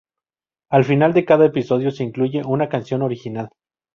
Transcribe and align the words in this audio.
Al 0.71 0.83
final 0.83 1.13
de 1.13 1.25
cada 1.25 1.45
episodio, 1.45 1.91
se 1.91 2.03
incluye 2.03 2.41
una 2.43 2.67
canción 2.69 3.03
original. 3.03 3.49